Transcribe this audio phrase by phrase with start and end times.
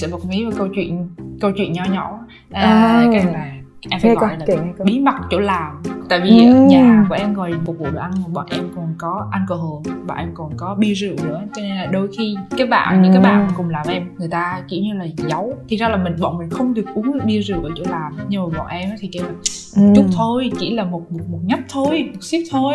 [0.00, 1.08] sẽ bật mí vào câu chuyện
[1.40, 2.18] câu chuyện nhỏ nhỏ
[2.50, 3.08] à, à.
[3.12, 4.46] cái là em phải gọi là
[4.84, 5.82] bí mật chỗ làm.
[6.08, 6.54] Tại vì ừ.
[6.54, 10.30] nhà của em ngoài phục vụ đồ ăn bọn em còn có alcohol bọn em
[10.34, 11.42] còn có bia rượu nữa.
[11.54, 13.02] Cho nên là đôi khi cái bạn ừ.
[13.02, 15.54] những cái bạn cùng làm em người ta kiểu như là giấu.
[15.68, 18.16] Thì ra là mình bọn mình không được uống bia rượu ở chỗ làm.
[18.28, 19.32] Nhưng mà bọn em thì kêu là
[19.76, 19.82] ừ.
[19.96, 22.74] chút thôi chỉ là một một, một nhấp thôi một xíu thôi.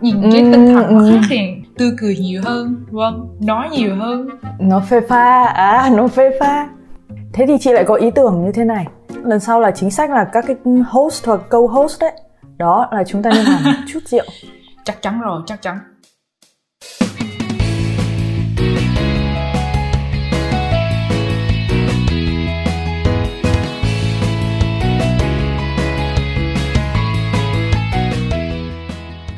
[0.00, 0.28] Nhìn ừ.
[0.32, 1.38] cái tinh thần nó khác thì
[1.78, 4.28] tươi cười nhiều hơn vâng nói nhiều hơn.
[4.58, 6.68] Nó phê pha à nó phê pha.
[7.32, 8.86] Thế thì chị lại có ý tưởng như thế này
[9.28, 10.56] lần sau là chính sách là các cái
[10.90, 12.12] host hoặc co-host đấy
[12.56, 14.24] đó là chúng ta nên làm chút rượu
[14.84, 15.78] chắc chắn rồi chắc chắn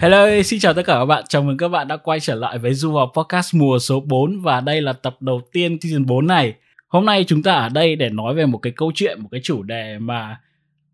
[0.00, 1.24] Hello, xin chào tất cả các bạn.
[1.28, 4.40] Chào mừng các bạn đã quay trở lại với Du học Podcast mùa số 4
[4.40, 6.54] và đây là tập đầu tiên season 4 này.
[6.90, 9.40] Hôm nay chúng ta ở đây để nói về một cái câu chuyện, một cái
[9.44, 10.40] chủ đề mà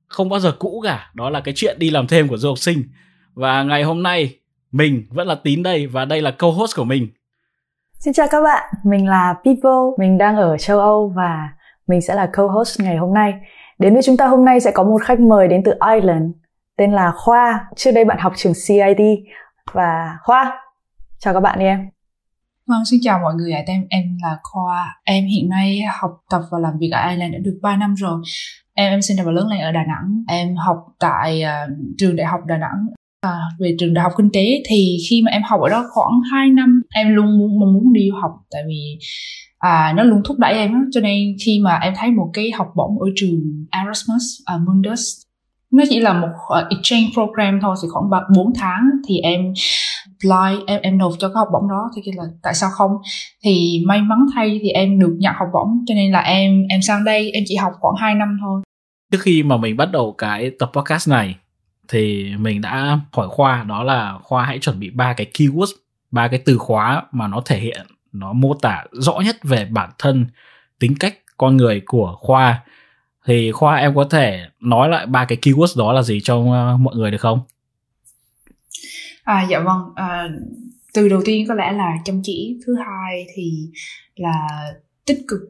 [0.07, 2.59] không bao giờ cũ cả, đó là cái chuyện đi làm thêm của du học
[2.59, 2.83] sinh.
[3.35, 4.39] Và ngày hôm nay
[4.73, 7.09] mình vẫn là Tín đây và đây là co-host của mình.
[7.99, 11.49] Xin chào các bạn, mình là People, mình đang ở châu Âu và
[11.87, 13.35] mình sẽ là co-host ngày hôm nay.
[13.79, 16.31] Đến với chúng ta hôm nay sẽ có một khách mời đến từ Ireland,
[16.77, 17.67] tên là Khoa.
[17.77, 19.07] Trước đây bạn học trường CIT
[19.73, 20.61] và Khoa,
[21.19, 21.96] chào các bạn đi em.
[22.69, 23.63] Vâng, xin chào mọi người ạ.
[23.67, 25.01] Em em là Khoa.
[25.05, 28.21] Em hiện nay học tập và làm việc ở Ireland đã được 3 năm rồi.
[28.75, 30.25] Em em sinh ra và lớn lên ở Đà Nẵng.
[30.29, 32.87] Em học tại uh, trường đại học Đà Nẵng.
[33.21, 36.21] À, về trường đại học kinh tế thì khi mà em học ở đó khoảng
[36.33, 38.99] 2 năm em luôn muốn mong muốn đi du học tại vì
[39.59, 40.79] à, nó luôn thúc đẩy em đó.
[40.93, 44.23] cho nên khi mà em thấy một cái học bổng ở trường Erasmus
[44.55, 45.01] uh, Mundus
[45.73, 49.41] nó chỉ là một uh, exchange program thôi thì khoảng 4 tháng thì em
[50.17, 52.91] apply, em em nộp cho cái học bổng đó, thì kia là tại sao không?
[53.45, 56.83] Thì may mắn thay thì em được nhận học bổng, cho nên là em em
[56.83, 58.63] sang đây, em chỉ học khoảng 2 năm thôi.
[59.13, 61.37] Trước khi mà mình bắt đầu cái tập podcast này,
[61.89, 65.73] thì mình đã hỏi khoa, đó là khoa hãy chuẩn bị ba cái keyword,
[66.11, 69.91] ba cái từ khóa mà nó thể hiện, nó mô tả rõ nhất về bản
[69.99, 70.27] thân,
[70.79, 72.63] tính cách, con người của khoa.
[73.27, 76.77] Thì khoa, em có thể nói lại ba cái keywords đó là gì cho ờ,
[76.77, 77.41] mọi người được không?
[79.27, 79.81] À dạ vâng.
[79.95, 80.29] À,
[80.95, 83.53] từ đầu tiên có lẽ là chăm chỉ thứ hai thì
[84.17, 84.49] là
[85.07, 85.41] tích cực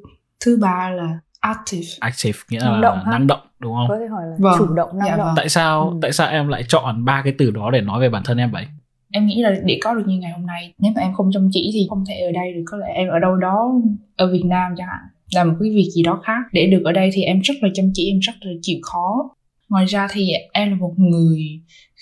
[0.45, 1.87] thứ ba là active.
[2.01, 3.87] Active nghĩa năng là động năng động đúng không?
[3.89, 4.55] Có thể hỏi là vâng.
[4.59, 5.27] chủ động năng dạ, động.
[5.27, 5.35] vâng.
[5.37, 5.99] tại sao ừ.
[6.03, 8.51] tại sao em lại chọn ba cái từ đó để nói về bản thân em
[8.51, 8.67] vậy?
[9.13, 11.49] Em nghĩ là để có được như ngày hôm nay nếu mà em không chăm
[11.53, 12.63] chỉ thì không thể ở đây được.
[12.67, 13.73] Có lẽ em ở đâu đó
[14.17, 15.01] ở Việt Nam chẳng hạn
[15.35, 16.41] làm một cái việc gì đó khác.
[16.53, 19.31] Để được ở đây thì em rất là chăm chỉ em rất là chịu khó.
[19.69, 21.41] Ngoài ra thì em là một người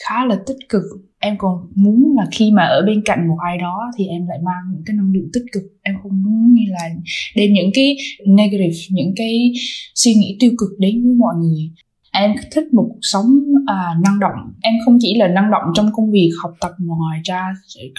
[0.05, 0.83] khá là tích cực
[1.25, 4.39] em còn muốn là khi mà ở bên cạnh một ai đó thì em lại
[4.45, 5.62] mang những cái năng lượng tích cực.
[5.83, 6.89] Em không muốn như là
[7.37, 7.97] đem những cái
[8.27, 9.53] negative những cái
[9.95, 11.71] suy nghĩ tiêu cực đến với mọi người.
[12.13, 13.27] Em thích một cuộc sống
[13.67, 14.53] à, năng động.
[14.63, 17.43] Em không chỉ là năng động trong công việc học tập mà ngoài ra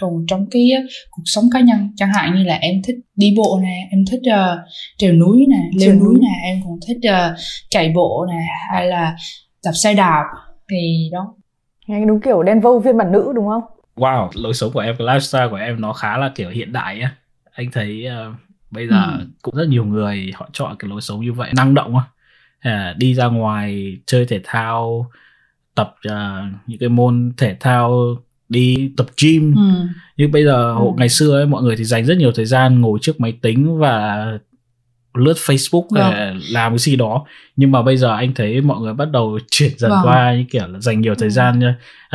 [0.01, 0.69] còn trong cái
[1.11, 1.89] cuộc sống cá nhân.
[1.95, 4.59] Chẳng hạn như là em thích đi bộ nè em thích uh,
[4.97, 7.37] trèo núi nè leo núi nè em còn thích uh,
[7.69, 9.15] chạy bộ nè hay là
[9.63, 10.23] tập xe đạp.
[10.71, 11.35] Thì đó
[11.87, 13.63] nghe đúng kiểu đen vâu phiên bản nữ đúng không
[13.95, 17.15] wow lối sống của em lifestyle của em nó khá là kiểu hiện đại á
[17.51, 18.35] anh thấy uh,
[18.71, 19.25] bây giờ ừ.
[19.41, 22.03] cũng rất nhiều người họ chọn cái lối sống như vậy năng động á
[22.59, 25.09] à, đi ra ngoài chơi thể thao
[25.75, 26.13] tập uh,
[26.67, 28.15] những cái môn thể thao
[28.49, 29.87] đi tập gym ừ.
[30.17, 30.85] nhưng bây giờ ừ.
[30.97, 33.77] ngày xưa ấy mọi người thì dành rất nhiều thời gian ngồi trước máy tính
[33.77, 34.25] và
[35.17, 36.11] lướt Facebook vâng.
[36.11, 37.25] để làm cái gì đó.
[37.55, 39.99] Nhưng mà bây giờ anh thấy mọi người bắt đầu chuyển dần vâng.
[40.03, 41.31] qua như kiểu là dành nhiều thời ừ.
[41.31, 41.59] gian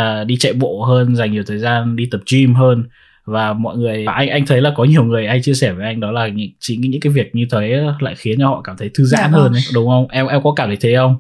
[0.00, 2.84] uh, đi chạy bộ hơn dành nhiều thời gian đi tập gym hơn.
[3.25, 6.00] Và mọi người anh anh thấy là có nhiều người anh chia sẻ với anh
[6.00, 8.91] đó là những, chính những cái việc như thế lại khiến cho họ cảm thấy
[8.94, 10.09] thư giãn dạ, hơn ấy, đúng không?
[10.09, 11.17] Em em có cảm thấy thế không?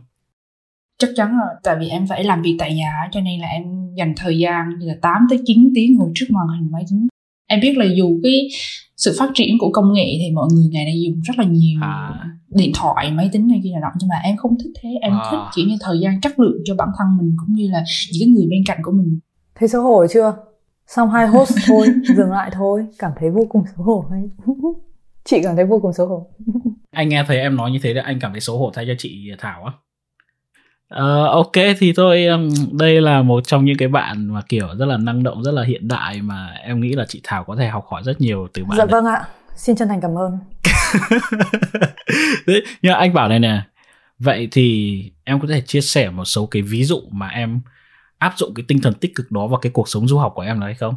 [0.98, 3.62] Chắc chắn rồi tại vì em phải làm việc tại nhà cho nên là em
[3.96, 7.08] dành thời gian như là 8 tới 9 tiếng ngồi trước màn hình máy tính
[7.50, 8.48] em biết là dù cái
[8.96, 11.80] sự phát triển của công nghệ thì mọi người ngày nay dùng rất là nhiều
[11.82, 12.10] à.
[12.48, 14.88] điện thoại máy tính này kia là động nhưng mà em không thích thế.
[15.02, 15.28] Em à.
[15.30, 18.20] thích kiểu như thời gian chất lượng cho bản thân mình cũng như là những
[18.20, 19.18] cái người bên cạnh của mình.
[19.54, 20.36] Thấy xấu hổ chưa?
[20.86, 21.86] Xong hai host thôi
[22.16, 22.86] dừng lại thôi.
[22.98, 24.22] Cảm thấy vô cùng xấu hổ hay
[25.24, 26.26] chị cảm thấy vô cùng xấu hổ.
[26.90, 28.94] Anh nghe thấy em nói như thế là anh cảm thấy xấu hổ thay cho
[28.98, 29.72] chị thảo á
[30.94, 34.86] Uh, ok thì thôi um, đây là một trong những cái bạn mà kiểu rất
[34.86, 37.68] là năng động rất là hiện đại mà em nghĩ là chị Thảo có thể
[37.68, 38.78] học hỏi rất nhiều từ bạn.
[38.78, 39.24] Dạ vâng ạ,
[39.56, 40.38] xin chân thành cảm ơn.
[42.46, 43.62] Đấy, nhưng anh bảo này nè,
[44.18, 47.60] vậy thì em có thể chia sẻ một số cái ví dụ mà em
[48.18, 50.42] áp dụng cái tinh thần tích cực đó vào cái cuộc sống du học của
[50.42, 50.94] em là hay không?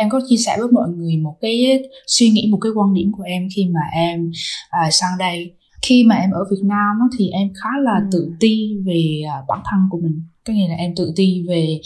[0.00, 3.12] em có chia sẻ với mọi người một cái suy nghĩ một cái quan điểm
[3.12, 4.30] của em khi mà em
[4.70, 8.08] à, sang đây khi mà em ở Việt Nam á, thì em khá là ừ.
[8.12, 11.80] tự ti về à, bản thân của mình có nghĩa là em tự ti về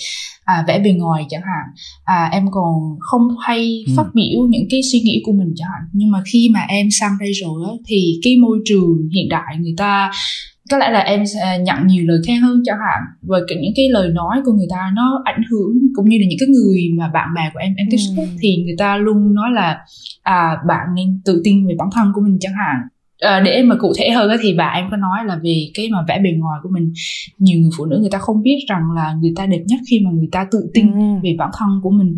[0.45, 1.75] à, vẻ bề ngoài chẳng hạn
[2.05, 3.93] à, em còn không hay ừ.
[3.97, 6.89] phát biểu những cái suy nghĩ của mình chẳng hạn nhưng mà khi mà em
[6.91, 10.11] sang đây rồi á, thì cái môi trường hiện đại người ta
[10.71, 13.89] có lẽ là em sẽ nhận nhiều lời khen hơn chẳng hạn và những cái
[13.89, 17.09] lời nói của người ta nó ảnh hưởng cũng như là những cái người mà
[17.09, 18.25] bạn bè của em em tiếp xúc ừ.
[18.41, 19.79] thì người ta luôn nói là
[20.23, 22.89] à bạn nên tự tin về bản thân của mình chẳng hạn
[23.21, 25.99] à, để mà cụ thể hơn thì bà em có nói là về cái mà
[26.09, 26.93] vẻ bề ngoài của mình
[27.39, 30.01] nhiều người phụ nữ người ta không biết rằng là người ta đẹp nhất khi
[30.05, 31.21] mà người ta tự tin ừ.
[31.23, 32.17] về bản thân của mình.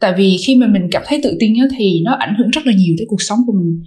[0.00, 2.66] Tại vì khi mà mình cảm thấy tự tin á, thì nó ảnh hưởng rất
[2.66, 3.82] là nhiều tới cuộc sống của mình.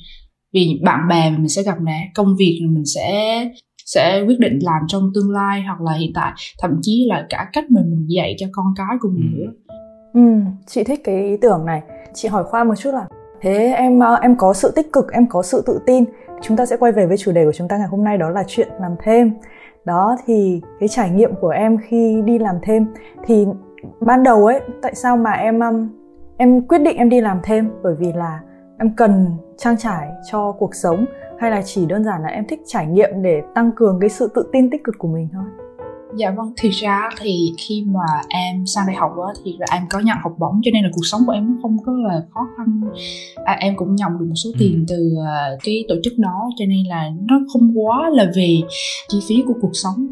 [0.53, 3.39] Vì bạn bè mình sẽ gặp nè công việc mình sẽ
[3.85, 6.31] sẽ quyết định làm trong tương lai hoặc là hiện tại.
[6.59, 9.37] Thậm chí là cả cách mà mình dạy cho con cái của mình ừ.
[9.37, 9.51] nữa.
[10.13, 11.81] Ừ chị thích cái ý tưởng này.
[12.13, 13.07] Chị hỏi khoa một chút là
[13.41, 16.03] thế em ờ, em có sự tích cực em có sự tự tin
[16.41, 18.29] chúng ta sẽ quay về với chủ đề của chúng ta ngày hôm nay, đó
[18.29, 19.33] là chuyện làm thêm.
[19.85, 22.85] Đó, thì cái trải nghiệm của em khi đi làm thêm,
[23.23, 23.47] thì
[23.99, 25.89] ban đầu ấy, tại sao mà em um,
[26.37, 27.71] em quyết định em đi làm thêm?
[27.83, 28.39] Bởi vì là
[28.79, 31.05] em cần trang trải cho cuộc sống,
[31.39, 34.31] hay là chỉ đơn giản là em thích trải nghiệm để tăng cường cái sự
[34.35, 35.43] tự tin tích cực của mình thôi?
[36.17, 39.83] Dạ vâng, thực ra thì khi mà em sang đại học á, thì là em
[39.89, 42.21] có nhận học bổng cho nên là cuộc sống của em nó không có là
[42.33, 42.81] khó khăn.
[43.45, 44.85] À, Em cũng nhận được một số tiền ừ.
[44.87, 48.55] từ uh, cái tổ chức đó cho nên là nó không quá là về
[49.07, 50.07] chi phí của cuộc sống.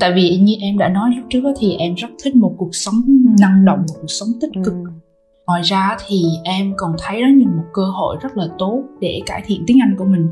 [0.00, 2.74] Tại vì như em đã nói lúc trước á, thì em rất thích một cuộc
[2.74, 2.94] sống
[3.40, 4.74] năng động, một cuộc sống tích cực.
[4.74, 4.90] Ừ.
[5.46, 9.20] Ngoài ra thì em còn thấy đó như một cơ hội rất là tốt để
[9.26, 10.28] cải thiện tiếng Anh của mình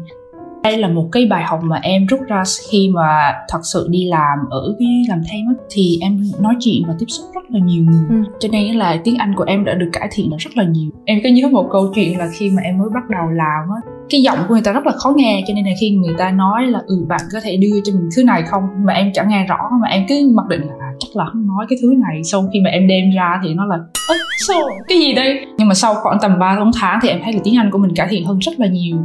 [0.68, 4.04] đây là một cái bài học mà em rút ra khi mà thật sự đi
[4.04, 5.54] làm ở cái làm thêm á.
[5.70, 8.04] Thì em nói chuyện và tiếp xúc rất là nhiều người.
[8.08, 8.32] Ừ.
[8.40, 10.90] cho nên là tiếng anh của em đã được cải thiện rất là nhiều.
[11.04, 13.90] Em có nhớ một câu chuyện là khi mà em mới bắt đầu làm á
[14.10, 16.30] cái giọng của người ta rất là khó nghe cho nên là khi người ta
[16.30, 18.62] nói là ừ bạn có thể đưa cho mình thứ này không?
[18.84, 21.46] Mà em chẳng nghe rõ mà em cứ mặc định là à, chắc là không
[21.46, 22.24] nói cái thứ này.
[22.24, 23.76] Xong khi mà em đem ra thì nó là
[24.08, 24.14] ơ
[24.48, 24.60] sao?
[24.88, 25.46] Cái gì đây?
[25.58, 27.94] Nhưng mà sau khoảng tầm 3 tháng thì em thấy là tiếng anh của mình
[27.94, 28.96] cải thiện hơn rất là nhiều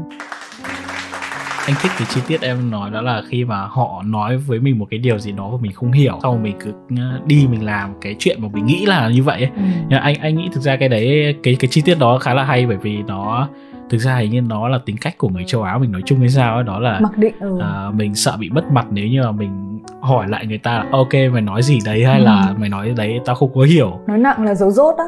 [1.65, 4.80] anh thích cái chi tiết em nói đó là khi mà họ nói với mình
[4.80, 7.65] một cái điều gì đó mà mình không hiểu sau mình cứ ờ, đi mình
[7.65, 9.51] làm cái chuyện mà mình nghĩ là như vậy ấy.
[9.56, 9.63] Ừ.
[9.89, 12.44] Nhưng anh anh nghĩ thực ra cái đấy cái cái chi tiết đó khá là
[12.44, 13.48] hay bởi vì nó
[13.89, 16.19] thực ra hình như nó là tính cách của người châu Á mình nói chung
[16.19, 17.60] hay sao ấy đó là mặc định ừ.
[17.89, 20.86] uh, mình sợ bị mất mặt nếu như mà mình hỏi lại người ta là
[20.92, 22.25] ok mày nói gì đấy hay ừ.
[22.25, 25.06] là mày nói đấy tao không có hiểu nói nặng là dấu dốt á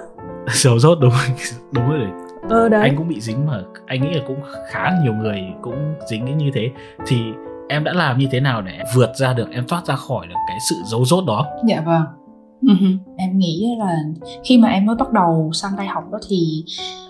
[0.51, 1.13] dấu dốt đúng
[1.71, 2.07] đúng rồi
[2.49, 2.81] ờ, đấy.
[2.81, 4.39] anh cũng bị dính mà anh nghĩ là cũng
[4.69, 6.71] khá nhiều người cũng dính như thế
[7.07, 7.17] thì
[7.69, 10.35] em đã làm như thế nào để vượt ra được em thoát ra khỏi được
[10.47, 12.03] cái sự dấu dốt đó dạ vâng
[12.61, 12.97] uh-huh.
[13.17, 13.95] em nghĩ là
[14.43, 16.63] khi mà em mới bắt đầu sang đây học đó thì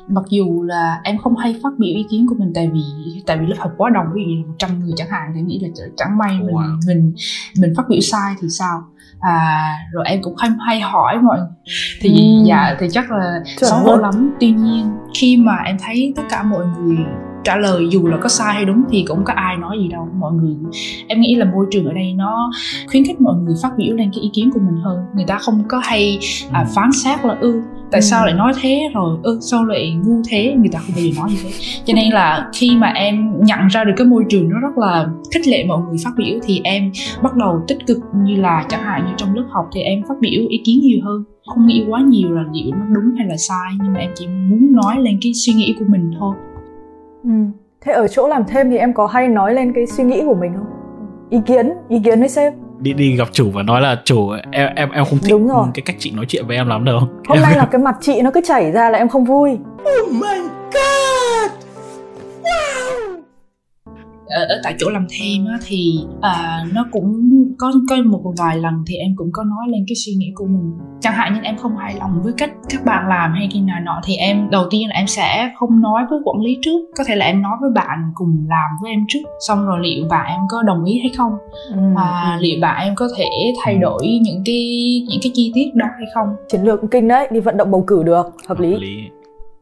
[0.07, 2.81] mặc dù là em không hay phát biểu ý kiến của mình tại vì
[3.25, 5.41] tại vì lớp học quá đông ví dụ như một trăm người chẳng hạn thì
[5.41, 6.79] nghĩ là chẳng may mình wow.
[6.87, 7.13] mình
[7.59, 8.83] mình phát biểu sai thì sao
[9.25, 11.39] à rồi em cũng hay hay hỏi mọi
[12.01, 12.43] thì ừ.
[12.45, 14.35] dạ thì chắc là xấu hổ lắm.
[14.39, 16.97] Tuy nhiên khi mà em thấy tất cả mọi người
[17.43, 20.07] trả lời dù là có sai hay đúng thì cũng có ai nói gì đâu.
[20.19, 20.55] Mọi người
[21.07, 22.51] em nghĩ là môi trường ở đây nó
[22.91, 24.97] khuyến khích mọi người phát biểu lên cái ý kiến của mình hơn.
[25.15, 26.19] Người ta không có hay
[26.51, 27.61] à, phán xét là ư ừ,
[27.91, 28.05] tại ừ.
[28.05, 28.89] sao lại nói thế?
[28.93, 30.55] Rồi ư ừ, sao lại ngu thế?
[30.57, 31.49] Người ta không bao giờ nói như thế.
[31.85, 35.07] Cho nên là khi mà em nhận ra được cái môi trường nó rất là
[35.33, 36.91] khích lệ mọi người phát biểu thì em
[37.23, 40.15] bắt đầu tích cực như là chẳng hạn như trong lớp học thì em phát
[40.21, 41.23] biểu ý kiến nhiều hơn.
[41.45, 44.27] Không nghĩ quá nhiều là liệu nó đúng hay là sai nhưng mà em chỉ
[44.27, 46.35] muốn nói lên cái suy nghĩ của mình thôi.
[47.23, 47.29] Ừ.
[47.81, 50.35] thế ở chỗ làm thêm thì em có hay nói lên cái suy nghĩ của
[50.35, 50.67] mình không?
[51.29, 54.69] Ý kiến ý kiến với sếp đi đi gặp chủ và nói là chủ em
[54.75, 55.67] em em không thích Đúng rồi.
[55.73, 56.99] cái cách chị nói chuyện với em lắm đâu.
[57.27, 59.51] Hôm nay là cái mặt chị nó cứ chảy ra là em không vui.
[59.51, 60.37] Oh my
[60.73, 61.51] god
[64.27, 68.57] ở, ở tại chỗ làm thêm á, thì à, nó cũng có có một vài
[68.57, 70.73] lần thì em cũng có nói lên cái suy nghĩ của mình.
[70.99, 73.79] Chẳng hạn như em không hài lòng với cách các bạn làm hay cái nào
[73.85, 76.79] nọ thì em đầu tiên là em sẽ không nói với quản lý trước.
[76.97, 80.07] Có thể là em nói với bạn cùng làm với em trước xong rồi liệu
[80.09, 81.31] bạn em có đồng ý hay không?
[81.71, 81.79] Ừ.
[81.95, 85.85] à, liệu bạn em có thể thay đổi những cái những cái chi tiết đó
[85.97, 86.27] hay không?
[86.47, 88.97] Chiến lược kinh đấy đi vận động bầu cử được hợp lý, hợp lý.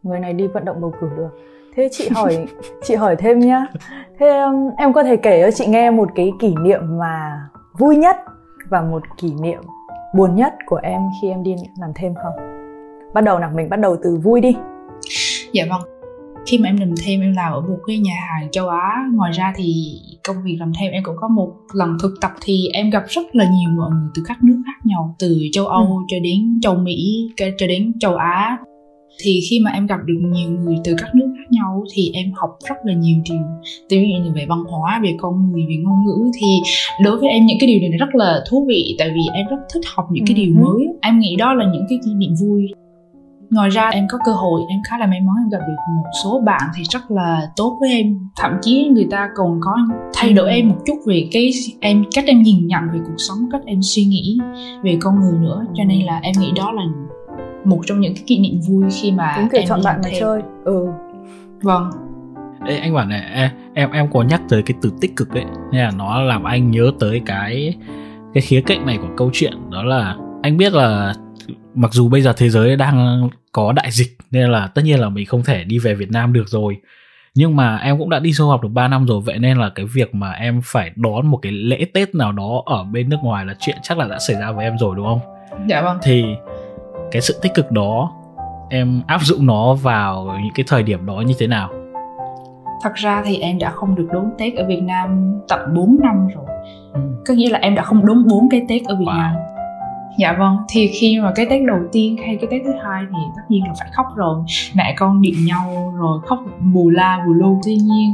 [0.04, 1.30] người này đi vận động bầu cử được
[1.76, 2.46] thế chị hỏi
[2.84, 3.66] chị hỏi thêm nhá.
[4.20, 7.40] Thế um, em có thể kể cho chị nghe một cái kỷ niệm mà
[7.80, 8.16] vui nhất
[8.70, 9.60] và một kỷ niệm
[10.16, 12.34] buồn nhất của em khi em đi làm thêm không?
[13.14, 14.56] Bắt đầu nào mình bắt đầu từ vui đi.
[15.54, 15.82] Dạ vâng.
[16.46, 19.06] Khi mà em làm thêm em làm ở một cái nhà hàng châu Á.
[19.14, 19.96] Ngoài ra thì
[20.28, 23.36] công việc làm thêm em cũng có một lần thực tập thì em gặp rất
[23.36, 26.06] là nhiều mọi người từ các nước khác nhau từ châu Âu ừ.
[26.08, 28.58] cho đến châu Mỹ cho đến châu Á
[29.20, 32.32] thì khi mà em gặp được nhiều người từ các nước khác nhau thì em
[32.36, 33.42] học rất là nhiều điều.
[33.90, 36.48] Từ ví dụ như về văn hóa về con người về ngôn ngữ thì
[37.04, 39.58] đối với em những cái điều này rất là thú vị tại vì em rất
[39.74, 40.88] thích học những cái điều mới.
[41.02, 42.68] Em nghĩ đó là những cái kỷ niệm vui.
[43.50, 46.10] Ngoài ra em có cơ hội em khá là may mắn em gặp được một
[46.24, 48.20] số bạn thì rất là tốt với em.
[48.38, 49.76] Thậm chí người ta còn có
[50.14, 53.38] thay đổi em một chút về cái em cách em nhìn nhận về cuộc sống
[53.52, 54.38] cách em suy nghĩ
[54.84, 55.66] về con người nữa.
[55.74, 56.84] Cho nên là em nghĩ đó là
[57.66, 60.42] một trong những cái kỷ niệm vui khi mà Đúng em chọn bạn mà chơi.
[60.66, 60.88] Ừ.
[61.62, 61.90] Vâng.
[62.68, 65.46] Ê, anh bảo này em em em có nhắc tới cái từ tích cực ấy.
[65.72, 67.76] Nên là nó làm anh nhớ tới cái
[68.34, 69.54] cái khía cạnh này của câu chuyện.
[69.72, 71.14] Đó là anh biết là
[71.76, 75.10] mặc dù bây giờ thế giới đang có đại dịch nên là tất nhiên là
[75.10, 76.78] mình không thể đi về Việt Nam được rồi.
[77.36, 79.70] Nhưng mà em cũng đã đi du học được 3 năm rồi vậy nên là
[79.76, 83.18] cái việc mà em phải đón một cái lễ Tết nào đó ở bên nước
[83.24, 85.20] ngoài là chuyện chắc là đã xảy ra với em rồi đúng không?
[85.70, 85.98] Dạ vâng.
[86.04, 86.26] Thì
[87.14, 88.12] cái sự tích cực đó
[88.70, 91.70] em áp dụng nó vào những cái thời điểm đó như thế nào?
[92.82, 96.28] Thật ra thì em đã không được đón Tết ở Việt Nam tận 4 năm
[96.36, 96.46] rồi.
[96.94, 97.00] Ừ.
[97.28, 99.18] Có nghĩa là em đã không đón 4 cái Tết ở Việt wow.
[99.18, 99.36] Nam
[100.18, 103.18] dạ vâng thì khi mà cái tết đầu tiên hay cái tết thứ hai thì
[103.36, 104.44] tất nhiên là phải khóc rồi
[104.74, 106.40] mẹ con điện nhau rồi khóc
[106.74, 108.14] bù la bù lu tuy nhiên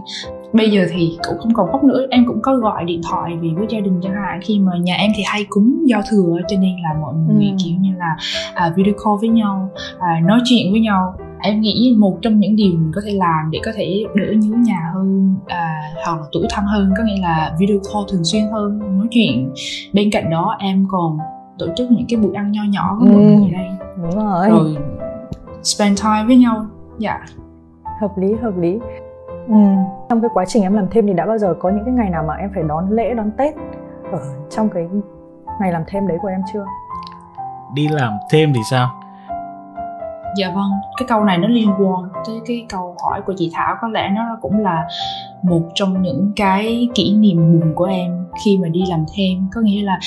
[0.54, 3.50] bây giờ thì cũng không còn khóc nữa em cũng có gọi điện thoại về
[3.56, 4.40] với gia đình chẳng hạn.
[4.44, 7.56] Khi mà nhà em thì hay cúng giao thừa cho nên là mọi người ừ.
[7.64, 8.16] kiểu như là
[8.54, 11.14] à, video call với nhau à, nói chuyện với nhau.
[11.42, 14.58] Em nghĩ một trong những điều mình có thể làm để có thể đỡ nhớ
[14.58, 18.44] nhà hơn à, hoặc là tuổi thân hơn có nghĩa là video call thường xuyên
[18.52, 19.54] hơn nói chuyện.
[19.94, 21.18] Bên cạnh đó em còn
[21.60, 23.14] tổ chức những cái buổi ăn nho nhỏ với ừ.
[23.14, 23.70] mọi người ở đây.
[23.98, 24.50] Đúng rồi.
[24.50, 24.76] Rồi
[25.64, 26.66] spend time với nhau.
[27.00, 27.20] Dạ.
[28.02, 28.80] Hợp lý hợp lý
[29.50, 29.56] ừ.
[30.10, 32.10] trong cái quá trình em làm thêm thì đã bao giờ có những cái ngày
[32.10, 33.56] nào mà em phải đón lễ đón tết
[34.12, 34.88] ở trong cái
[35.62, 36.66] ngày làm thêm đấy của em chưa?
[37.74, 38.90] Đi làm thêm thì sao?
[40.38, 43.76] Dạ vâng cái câu này nó liên quan tới cái câu hỏi của chị thảo.
[43.82, 44.88] Có lẽ nó cũng là
[45.44, 49.50] một trong những cái kỷ niệm buồn của em khi mà đi làm thêm.
[49.54, 50.00] Có nghĩa là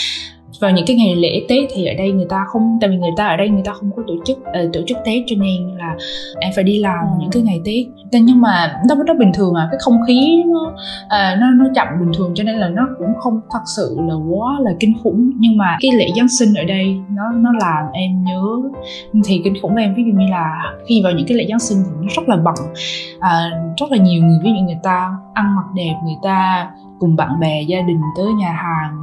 [0.61, 3.11] vào những cái ngày lễ tết thì ở đây người ta không tại vì người
[3.17, 5.77] ta ở đây người ta không có tổ chức uh, tổ chức tết cho nên
[5.79, 5.97] là
[6.41, 7.17] em phải đi làm ừ.
[7.21, 7.87] những cái ngày tết.
[8.23, 10.73] Nhưng mà nó rất bình thường à cái không khí nó
[11.05, 14.15] uh, nó nó chậm bình thường cho nên là nó cũng không thật sự là
[14.15, 15.31] quá là kinh khủng.
[15.39, 18.43] Nhưng mà cái lễ giáng sinh ở đây nó nó làm em nhớ
[19.25, 19.95] thì kinh khủng em.
[19.95, 22.37] Ví dụ như là khi vào những cái lễ giáng sinh thì nó rất là
[22.37, 22.55] bận
[23.17, 24.39] uh, rất là nhiều người.
[24.43, 28.27] Ví dụ người ta ăn mặc đẹp người ta cùng bạn bè gia đình tới
[28.33, 29.02] nhà hàng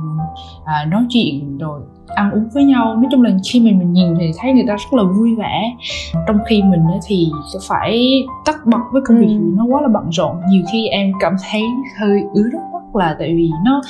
[0.65, 1.81] à, nói chuyện rồi
[2.15, 2.95] ăn uống với nhau.
[2.95, 5.75] Nói chung là khi mình mình nhìn thì thấy người ta rất là vui vẻ.
[6.27, 7.31] Trong khi mình thì
[7.67, 9.53] phải tắt bật với công việc ừ.
[9.57, 10.35] nó quá là bận rộn.
[10.49, 11.61] Nhiều khi em cảm thấy
[11.99, 13.81] hơi ứa nước mắt là tại vì nó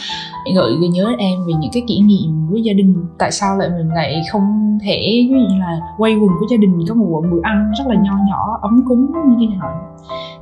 [0.55, 2.95] gợi gợi nhớ em về những cái kỷ niệm với gia đình.
[3.19, 6.57] Tại sao lại mình lại không thể ví dụ như là quay quần với gia
[6.57, 9.69] đình có một bữa ăn rất là nho nhỏ ấm cúng như thế nào?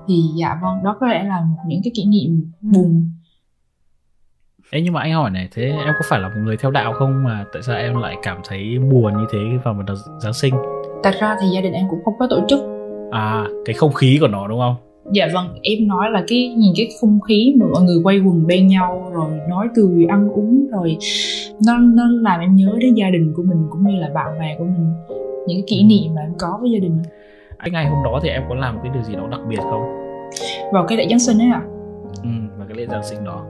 [0.07, 3.09] Thì dạ vâng đó có lẽ là một những cái kỷ niệm buồn
[4.71, 6.93] Ê nhưng mà anh hỏi này, thế em có phải là một người theo đạo
[6.93, 10.33] không mà tại sao em lại cảm thấy buồn như thế vào một đợt Giáng
[10.33, 10.53] sinh?
[11.03, 12.59] Thật ra thì gia đình em cũng không có tổ chức.
[13.11, 14.75] À, cái không khí của nó đúng không?
[15.13, 18.47] Dạ vâng, em nói là cái nhìn cái không khí mà mọi người quay quần
[18.47, 20.97] bên nhau rồi nói cười ăn uống rồi
[21.65, 24.55] nó nó làm em nhớ đến gia đình của mình cũng như là bạn bè
[24.59, 24.93] của mình
[25.47, 26.97] những cái kỷ niệm mà em có với gia đình.
[27.57, 29.83] Anh ngày hôm đó thì em có làm cái điều gì đó đặc biệt không?
[30.73, 31.61] Vào cái lễ Giáng sinh ấy à?
[32.23, 33.45] Ừ, vào cái lễ Giáng sinh đó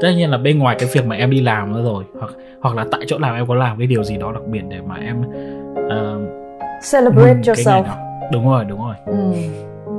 [0.00, 2.76] tất nhiên là bên ngoài cái việc mà em đi làm nữa rồi hoặc hoặc
[2.76, 4.94] là tại chỗ làm em có làm cái điều gì đó đặc biệt để mà
[4.96, 5.20] em
[5.72, 6.22] uh,
[6.92, 7.84] celebrate yourself.
[8.32, 8.94] đúng rồi đúng rồi.
[9.06, 9.14] Ừ.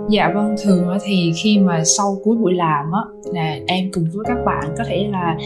[0.09, 3.01] dạ vâng thường thì khi mà sau cuối buổi làm á
[3.33, 5.37] là em cùng với các bạn có thể là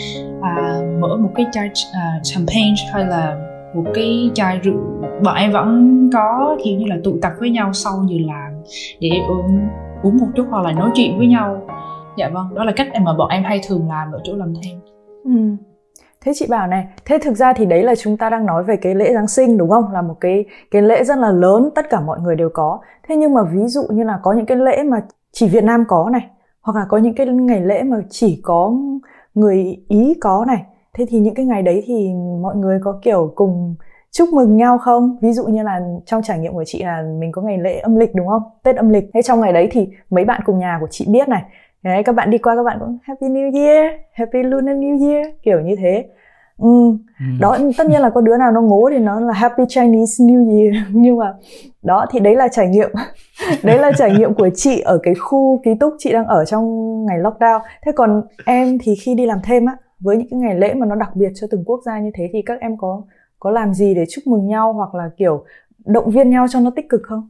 [0.41, 3.35] à, mở một cái chai uh, champagne hay là
[3.75, 4.81] một cái chai rượu.
[5.23, 8.53] Bọn em vẫn có kiểu như là tụ tập với nhau sau giờ làm
[8.99, 9.59] để uống
[10.03, 11.61] uống một chút hoặc là nói chuyện với nhau
[12.19, 14.79] dạ vâng đó là cách mà bọn em hay thường làm ở chỗ làm thêm.
[15.23, 15.31] Ừ.
[16.21, 18.75] thế chị bảo này, thế thực ra thì đấy là chúng ta đang nói về
[18.77, 19.91] cái lễ giáng sinh, đúng không?
[19.91, 22.79] Là một cái cái lễ rất là lớn, tất cả mọi người đều có.
[23.07, 25.83] Thế nhưng mà ví dụ như là có những cái lễ mà chỉ việt nam
[25.87, 26.27] có này,
[26.61, 28.73] hoặc là có những cái ngày lễ mà chỉ có
[29.35, 33.33] người ý có này, thế thì những cái ngày đấy thì mọi người có kiểu
[33.35, 33.75] cùng
[34.11, 35.17] chúc mừng nhau không?
[35.21, 37.95] Ví dụ như là trong trải nghiệm của chị là mình có ngày lễ âm
[37.95, 38.43] lịch, đúng không?
[38.63, 39.09] Tết âm lịch.
[39.13, 41.43] Thế trong ngày đấy thì mấy bạn cùng nhà của chị biết này
[41.83, 45.27] Đấy, các bạn đi qua các bạn cũng Happy New Year, Happy Lunar New Year
[45.41, 46.05] kiểu như thế.
[46.57, 46.97] Ừ.
[47.19, 47.25] ừ.
[47.39, 50.59] Đó tất nhiên là có đứa nào nó ngố thì nó là Happy Chinese New
[50.59, 51.33] Year nhưng mà
[51.81, 52.89] đó thì đấy là trải nghiệm
[53.63, 56.65] đấy là trải nghiệm của chị ở cái khu ký túc chị đang ở trong
[57.05, 57.59] ngày lockdown.
[57.85, 60.85] Thế còn em thì khi đi làm thêm á với những cái ngày lễ mà
[60.85, 63.01] nó đặc biệt cho từng quốc gia như thế thì các em có
[63.39, 65.43] có làm gì để chúc mừng nhau hoặc là kiểu
[65.85, 67.29] động viên nhau cho nó tích cực không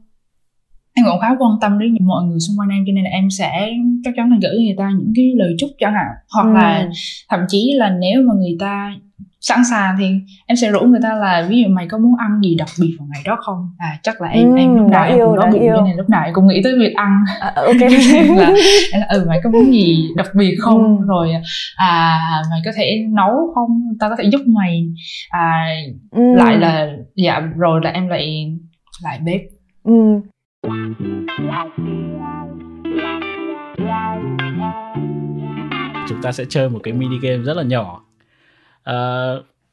[0.94, 3.30] em cũng khá quan tâm đến mọi người xung quanh em cho nên là em
[3.30, 3.70] sẽ
[4.04, 6.54] chắc chắn là gửi người ta những cái lời chúc chẳng hạn hoặc ừ.
[6.54, 6.88] là
[7.28, 8.92] thậm chí là nếu mà người ta
[9.40, 10.04] sẵn sàng thì
[10.46, 12.96] em sẽ rủ người ta là ví dụ mày có muốn ăn gì đặc biệt
[12.98, 13.70] vào ngày đó không?
[13.78, 16.08] À chắc là em ừ, em lúc nào em cũng nói bụng cho nên lúc
[16.08, 17.24] nào em cũng nghĩ tới việc ăn.
[17.40, 17.80] À, ok.
[18.36, 18.50] Là,
[18.92, 20.98] là ừ mày có muốn gì đặc biệt không?
[20.98, 21.04] Ừ.
[21.06, 21.28] rồi
[21.76, 22.20] à
[22.50, 23.82] mày có thể nấu không?
[24.00, 24.86] Tao có thể giúp mày
[25.30, 25.74] à
[26.10, 26.34] ừ.
[26.36, 28.52] lại là dạ rồi là em lại
[29.02, 29.40] lại bếp.
[29.84, 30.20] Ừ
[36.08, 38.04] chúng ta sẽ chơi một cái mini game rất là nhỏ.
[38.84, 38.94] À,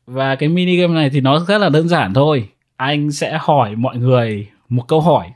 [0.05, 2.49] và cái mini game này thì nó rất là đơn giản thôi.
[2.75, 5.27] Anh sẽ hỏi mọi người một câu hỏi.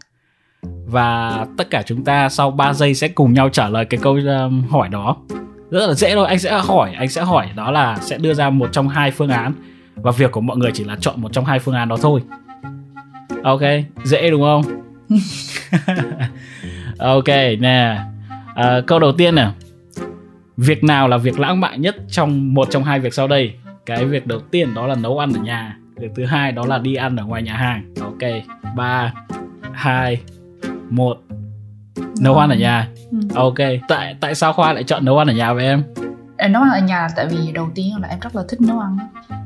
[0.85, 4.13] Và tất cả chúng ta sau 3 giây sẽ cùng nhau trả lời cái câu
[4.13, 5.17] um, hỏi đó.
[5.71, 6.27] Rất là dễ thôi.
[6.27, 9.29] Anh sẽ hỏi anh sẽ hỏi đó là sẽ đưa ra một trong hai phương
[9.29, 9.53] án.
[9.95, 12.21] Và việc của mọi người chỉ là chọn một trong hai phương án đó thôi.
[13.43, 13.61] Ok
[14.03, 14.90] dễ đúng không?
[16.97, 17.27] ok
[17.59, 17.99] nè.
[18.55, 19.47] À, câu đầu tiên nè.
[20.57, 23.53] Việc nào là việc lãng mạn nhất trong một trong hai việc sau đây?
[23.85, 25.77] Cái việc đầu tiên đó là nấu ăn ở nhà.
[25.95, 27.93] Việc thứ hai đó là đi ăn ở ngoài nhà hàng.
[28.01, 28.31] Ok.
[28.75, 29.13] Ba
[29.73, 30.21] hai
[30.89, 31.17] một.
[32.21, 32.87] Nấu ăn ở nhà.
[33.11, 33.17] Ừ.
[33.35, 33.57] ok.
[33.87, 35.83] Tại tại sao khoa lại chọn nấu ăn ở nhà vậy em?
[36.49, 38.97] Nấu ăn ở nhà tại vì đầu tiên là em rất là thích nấu ăn.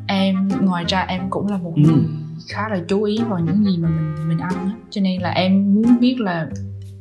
[0.08, 1.82] Em ngoài ra em cũng là một ừ.
[1.82, 5.30] người khá là chú ý vào những gì mà mình mình ăn cho nên là
[5.30, 6.48] em muốn biết là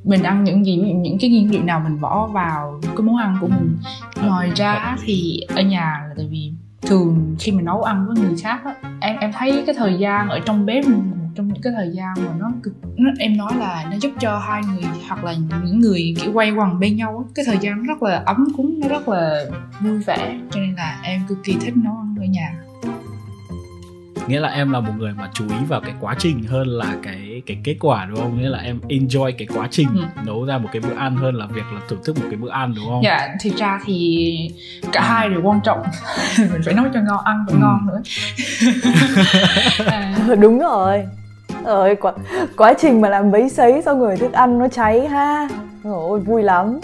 [0.05, 3.39] mình ăn những gì những cái nguyên liệu nào mình bỏ vào cái món ăn
[3.41, 3.77] của mình.
[4.23, 8.37] Ngoài ra thì ở nhà là tại vì thường khi mình nấu ăn với người
[8.43, 11.03] khác á em em thấy cái thời gian ở trong bếp một
[11.35, 14.39] trong những cái thời gian mà nó cực nó, em nói là nó giúp cho
[14.39, 15.35] hai người hoặc là
[15.65, 18.81] những người kiểu quay quần bên nhau á cái thời gian rất là ấm cúng
[18.81, 19.45] nó rất là
[19.81, 20.41] vui vẻ.
[20.51, 22.55] Cho nên là em cực kỳ thích nấu ăn ở nhà
[24.27, 26.97] nghĩa là em là một người mà chú ý vào cái quá trình hơn là
[27.03, 28.39] cái cái kết quả đúng không?
[28.39, 30.23] Nghĩa là em enjoy cái quá trình ừ.
[30.27, 32.51] nấu ra một cái bữa ăn hơn là việc là thưởng thức một cái bữa
[32.51, 33.03] ăn đúng không?
[33.05, 34.51] Dạ thực ra thì
[34.93, 35.05] cả ừ.
[35.07, 35.83] hai đều quan trọng.
[36.39, 37.61] Mình phải nấu cho ngon ăn phải ừ.
[37.61, 38.03] ngon nữa.
[39.87, 40.15] À.
[40.41, 41.05] đúng rồi.
[41.65, 42.13] Rồi quá,
[42.57, 45.49] quá trình mà làm bấy sấy xong rồi thức ăn nó cháy ha.
[45.85, 46.81] Ôi vui lắm.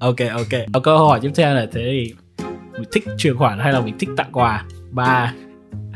[0.00, 0.82] Ok ok.
[0.84, 2.14] Câu hỏi tiếp theo là thế thì
[2.72, 4.64] mình thích chuyển khoản hay là mình thích tặng quà?
[4.90, 5.32] Ba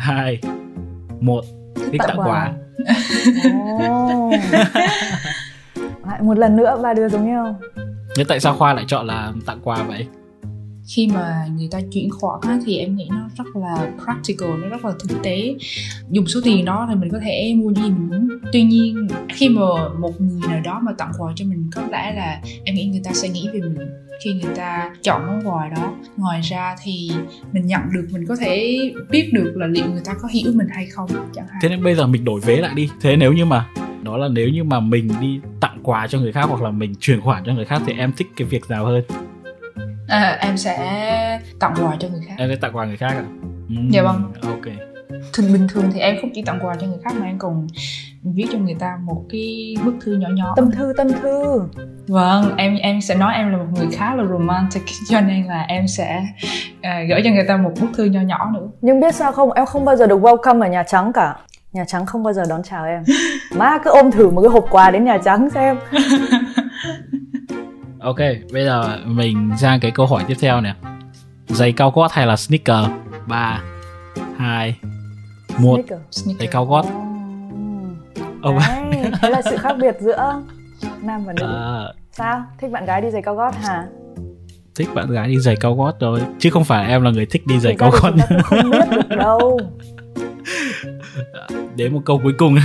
[0.04, 0.38] 2
[1.20, 1.44] 1
[1.92, 2.52] Thích tặng, tặng quà,
[6.06, 7.60] Lại một lần nữa ba đứa giống nhau.
[8.16, 10.06] Thế tại sao Khoa lại chọn là tặng quà vậy?
[10.86, 14.68] Khi mà người ta chuyển khoản á, thì em nghĩ nó rất là practical nó
[14.68, 15.54] rất là thực tế.
[16.10, 18.28] Dùng số tiền đó thì mình có thể mua gì mình muốn.
[18.52, 19.62] Tuy nhiên khi mà
[19.98, 23.00] một người nào đó mà tặng quà cho mình có lẽ là em nghĩ người
[23.04, 23.88] ta sẽ nghĩ về mình
[24.24, 25.94] khi người ta chọn món quà đó.
[26.16, 27.10] Ngoài ra thì
[27.52, 28.78] mình nhận được mình có thể
[29.10, 31.58] biết được là liệu người ta có hiểu mình hay không chẳng hạn.
[31.62, 32.88] Thế nên bây giờ mình đổi vế lại đi.
[33.00, 33.66] Thế nếu như mà
[34.02, 36.94] đó là nếu như mà mình đi tặng quà cho người khác hoặc là mình
[37.00, 39.02] chuyển khoản cho người khác thì em thích cái việc nào hơn?
[40.08, 42.34] À, em sẽ tặng quà cho người khác.
[42.38, 43.24] Em sẽ tặng quà người khác à?
[43.68, 44.32] Ừ, dạ vâng.
[44.42, 44.74] ok.
[45.32, 47.66] Thường bình thường thì em không chỉ tặng quà cho người khác mà em còn
[48.22, 50.52] viết cho người ta một cái bức thư nhỏ nhỏ.
[50.56, 51.62] Tâm thư tâm thư.
[52.06, 55.62] Vâng em em sẽ nói em là một người khá là romantic cho nên là
[55.62, 56.22] em sẽ
[56.78, 58.68] uh, gửi cho người ta một bức thư nhỏ nhỏ nữa.
[58.80, 59.52] Nhưng biết sao không?
[59.52, 61.36] Em không bao giờ được welcome ở nhà trắng cả.
[61.72, 63.02] Nhà trắng không bao giờ đón chào em.
[63.56, 65.76] Má cứ ôm thử một cái hộp quà đến nhà trắng xem
[68.04, 68.18] ok
[68.52, 70.74] bây giờ mình sang cái câu hỏi tiếp theo nè.
[71.48, 72.90] Giày cao gót hay là sneaker?
[73.26, 73.62] Ba
[74.36, 74.76] hai
[75.58, 75.80] một.
[76.10, 76.86] Giày cao gót.
[78.48, 78.58] Oh.
[78.68, 80.42] Đấy, thế là sự khác biệt giữa
[81.02, 81.46] nam và nữ.
[81.46, 81.92] À...
[82.12, 82.44] sao?
[82.58, 83.84] Thích bạn gái đi giày cao gót hả?
[84.74, 87.46] Thích bạn gái đi giày cao gót rồi chứ không phải em là người thích
[87.46, 88.12] đi giày cao gót.
[88.42, 89.60] không biết được đâu.
[91.76, 92.56] Đến một câu cuối cùng.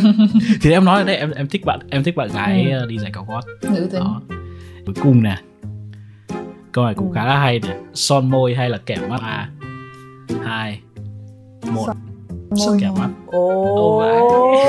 [0.62, 2.86] Thì em nói đấy em em thích bạn em thích bạn gái ừ.
[2.86, 3.40] đi giày cao gót.
[3.62, 4.00] Nữ tính.
[4.00, 4.20] Đó
[4.86, 5.36] cuối cùng nè.
[6.72, 7.76] Câu này cũng khá là hay nè.
[7.94, 9.20] Son môi hay là kẻ mắt?
[9.20, 9.50] À
[10.44, 10.80] hai
[11.74, 11.86] một.
[12.56, 13.08] Son kẻ mắt?
[13.26, 14.02] Ồ.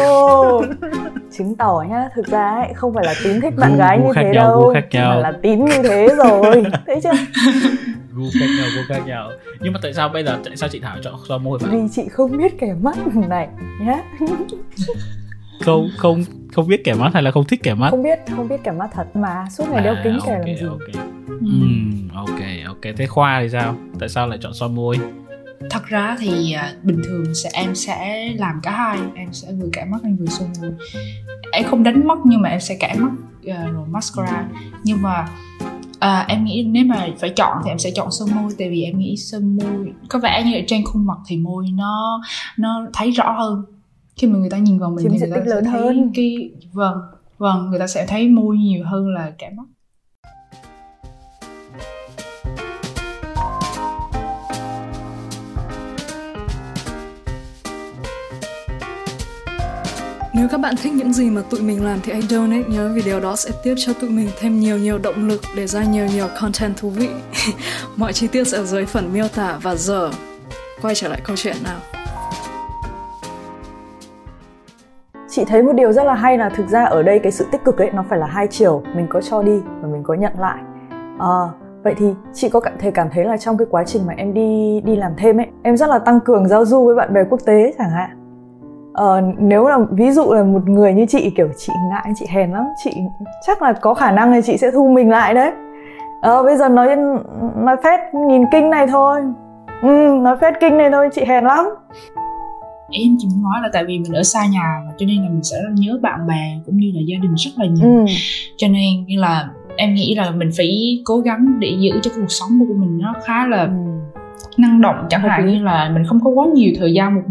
[0.07, 0.65] Oh.
[1.37, 4.07] chứng tỏ nhá thực ra ấy, không phải là tín thích bạn gu, gái gu
[4.07, 5.09] như thế nhau, đâu khác nhau.
[5.09, 6.63] mà là tín như thế rồi.
[6.85, 7.11] Thấy chưa
[8.13, 9.31] gu khác nhau gu khác nhau.
[9.59, 11.69] Nhưng mà tại sao bây giờ tại sao chị thảo chọn son môi vậy?
[11.71, 13.47] Vì chị không biết kẻ mắt này
[13.79, 14.01] nhá
[15.59, 18.47] không không không biết kẻ mắt hay là không thích kẻ mắt không biết không
[18.47, 20.65] biết kẻ mắt thật mà suốt ngày à, đeo kính okay, kẻ làm gì.
[20.67, 21.05] okay.
[21.41, 22.95] Mm, ok ok.
[22.97, 23.75] Thế khoa thì sao?
[23.99, 24.99] Tại sao lại chọn son môi?
[25.69, 28.99] Thật ra thì uh, bình thường sẽ em sẽ làm cả hai.
[29.15, 30.71] Em sẽ vừa kẻ mắt em vừa son môi.
[31.51, 34.45] Em không đánh mắt nhưng mà em sẽ kẻ mắt uh, rồi mascara.
[34.83, 35.27] Nhưng mà
[35.99, 38.83] À, em nghĩ nếu mà phải chọn thì em sẽ chọn son môi tại vì
[38.83, 42.21] em nghĩ son môi có vẻ như ở trên khuôn mặt thì môi nó
[42.57, 43.63] nó thấy rõ hơn
[44.15, 46.11] khi mà người ta nhìn vào mình thì người ta tích sẽ lớn thấy hơn.
[46.15, 46.97] cái vâng
[47.37, 49.63] vâng người ta sẽ thấy môi nhiều hơn là cả mắt
[60.37, 63.01] Nếu các bạn thích những gì mà tụi mình làm thì hãy donate nhớ vì
[63.01, 66.05] điều đó sẽ tiếp cho tụi mình thêm nhiều nhiều động lực để ra nhiều
[66.05, 67.09] nhiều content thú vị.
[67.95, 70.11] Mọi chi tiết sẽ ở dưới phần miêu tả và giờ
[70.81, 71.94] quay trở lại câu chuyện nào.
[75.35, 77.63] Chị thấy một điều rất là hay là thực ra ở đây cái sự tích
[77.63, 78.81] cực ấy nó phải là hai chiều.
[78.95, 80.57] Mình có cho đi và mình có nhận lại.
[81.19, 81.39] À,
[81.83, 84.33] vậy thì chị có cảm thấy cảm thấy là trong cái quá trình mà em
[84.33, 87.23] đi đi làm thêm ấy em rất là tăng cường giao du với bạn bè
[87.29, 88.09] quốc tế chẳng hạn.
[88.93, 92.51] Ờ, nếu là ví dụ là một người như chị kiểu chị ngại chị hèn
[92.51, 92.91] lắm chị
[93.47, 95.51] chắc là có khả năng là chị sẽ thu mình lại đấy.
[96.21, 96.95] Ờ, bây giờ nói
[97.55, 99.21] nói phét nhìn kinh này thôi.
[99.81, 101.65] Ừ, nói phét kinh này thôi chị hèn lắm
[102.91, 105.29] em chỉ muốn nói là tại vì mình ở xa nhà mà cho nên là
[105.29, 108.05] mình sẽ nhớ bạn bè cũng như là gia đình rất là nhiều ừ.
[108.57, 112.25] cho nên như là em nghĩ là mình phải cố gắng để giữ cho cuộc
[112.29, 113.71] sống của mình nó khá là Ừ.
[114.61, 117.21] năng động chẳng hạn như là mình không có quá nhiều thời gian một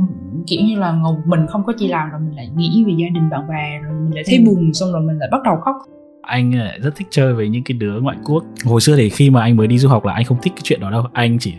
[0.47, 2.93] kiểu như là ngồi một mình không có gì làm rồi mình lại nghĩ về
[2.99, 4.45] gia đình bạn bè rồi mình lại thấy Ừ.
[4.47, 5.77] buồn xong rồi mình lại bắt đầu khóc
[6.23, 9.41] anh rất thích chơi với những cái đứa ngoại quốc hồi xưa thì khi mà
[9.43, 11.53] anh mới đi du học là anh không thích cái chuyện đó đâu anh chỉ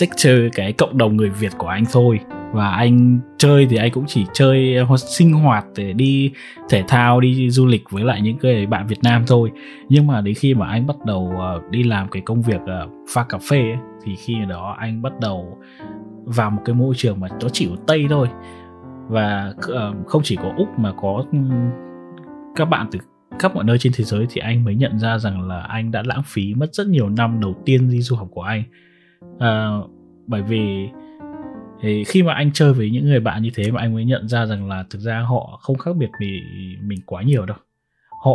[0.00, 2.20] ờ, chơi cái cộng đồng người việt của anh thôi.
[2.52, 6.32] Và anh chơi thì anh cũng chỉ chơi ờ, sinh hoạt để đi
[6.68, 9.50] thể thao đi du lịch với lại những cái bạn việt nam thôi.
[9.88, 12.88] Nhưng mà đến khi mà anh bắt đầu ờ, đi làm cái công việc ờ,
[13.14, 15.58] pha cà phê ấy, thì khi đó anh bắt đầu
[16.24, 18.28] vào một cái môi trường mà nó chỉ có tây thôi.
[19.08, 19.54] Và
[20.06, 21.24] không chỉ có úc mà có
[22.56, 22.98] các bạn từ
[23.38, 26.02] khắp mọi nơi trên thế giới thì anh mới nhận ra rằng là anh đã
[26.06, 28.62] lãng phí mất rất nhiều năm đầu tiên đi du học của anh
[29.38, 29.68] à,
[30.26, 30.90] bởi vì
[31.80, 34.28] thì khi mà anh chơi với những người bạn như thế mà anh mới nhận
[34.28, 36.40] ra rằng là thực ra họ không khác biệt vì
[36.82, 37.56] mình quá nhiều đâu.
[38.24, 38.34] Họ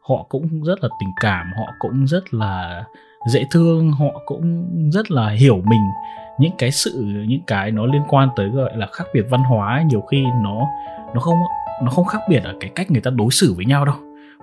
[0.00, 2.84] họ cũng rất là tình cảm họ cũng rất là
[3.32, 5.90] dễ thương họ cũng rất là hiểu mình.
[6.38, 9.82] Những cái sự những cái nó liên quan tới gọi là khác biệt văn hóa
[9.86, 10.66] nhiều khi nó
[11.14, 11.38] nó không
[11.82, 13.94] nó không khác biệt ở cái cách người ta đối xử với nhau đâu.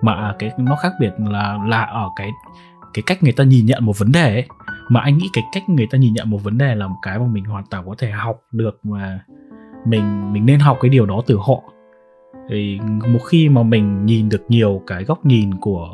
[0.02, 2.30] Mà cái nó khác biệt là là ở cái
[2.94, 4.46] cái cách người ta nhìn nhận một vấn đề ấy
[4.90, 7.18] mà anh nghĩ cái cách người ta nhìn nhận một vấn đề là một cái
[7.18, 9.20] mà mình hoàn toàn có thể học được mà
[9.86, 11.62] mình mình nên học cái điều đó từ họ.
[12.48, 12.80] Thì
[13.12, 15.88] một khi mà mình nhìn được nhiều cái góc nhìn của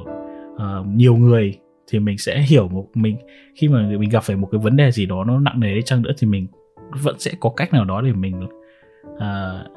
[0.55, 1.59] uh, nhiều người
[1.91, 3.17] thì mình sẽ hiểu một mình
[3.55, 5.83] khi mà mình gặp phải một cái vấn đề gì đó nó nặng nề đi
[5.83, 6.47] chăng nữa thì mình
[7.03, 8.49] vẫn sẽ có cách nào đó để mình
[9.13, 9.77] uh,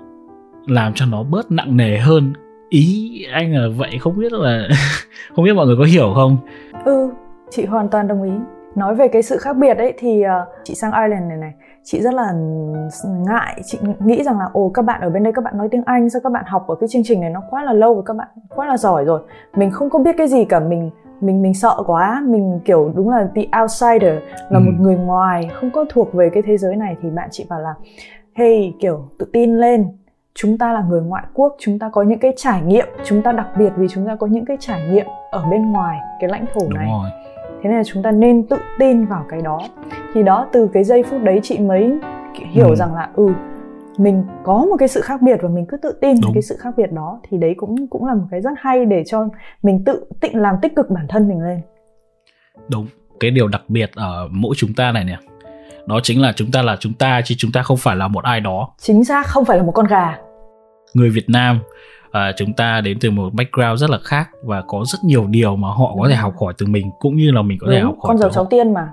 [0.68, 2.34] làm cho nó bớt nặng nề hơn.
[2.70, 4.68] Ý anh là vậy không biết là
[5.36, 6.38] không biết mọi người có hiểu không?
[6.86, 7.10] Ừ,
[7.50, 8.32] chị hoàn toàn đồng ý.
[8.76, 11.54] Nói về cái sự khác biệt ấy thì uh, chị sang Ireland này này,
[11.84, 12.34] chị rất là
[13.06, 15.84] ngại, chị nghĩ rằng là ồ các bạn ở bên đây các bạn nói tiếng
[15.86, 18.02] Anh sao các bạn học ở cái chương trình này nó quá là lâu và
[18.06, 19.22] các bạn quá là giỏi rồi.
[19.56, 20.90] Mình không có biết cái gì cả, mình
[21.22, 24.14] mình mình sợ quá, mình kiểu đúng là the outsider
[24.50, 24.64] là Ừ.
[24.66, 27.60] một người ngoài không có thuộc về cái thế giới này thì bạn chị bảo
[27.60, 27.74] là
[28.36, 29.88] hey kiểu tự tin lên
[30.36, 33.32] chúng ta là người ngoại quốc chúng ta có những cái trải nghiệm chúng ta
[33.32, 36.46] đặc biệt vì chúng ta có những cái trải nghiệm ở bên ngoài cái lãnh
[36.54, 37.10] thổ đúng này rồi
[37.64, 39.60] thế nên là chúng ta nên tự tin vào cái đó.
[40.14, 41.92] Thì đó từ cái giây phút đấy chị mới
[42.52, 42.76] hiểu Ừ.
[42.76, 43.34] rằng là ừ
[43.98, 46.34] mình có một cái sự khác biệt và mình cứ tự tin Đúng.
[46.34, 49.04] cái sự khác biệt đó thì đấy cũng cũng là một cái rất hay để
[49.08, 49.28] cho
[49.64, 51.62] mình tự tịnh làm tích cực bản thân mình lên.
[52.68, 52.88] Đúng.
[53.20, 55.18] Cái điều đặc biệt ở mỗi chúng ta này nè
[55.86, 58.24] đó chính là chúng ta là chúng ta chứ chúng ta không phải là một
[58.24, 58.70] ai đó.
[58.78, 60.18] Chính xác không phải là một con gà.
[60.94, 61.60] Người Việt Nam
[62.12, 65.56] à, chúng ta đến từ một background rất là khác và có rất nhiều điều
[65.56, 67.92] mà họ có thể học hỏi từ mình cũng như là mình có thể học
[67.94, 68.30] đúng hỏi con họ.
[68.36, 68.88] cháu tiên mà.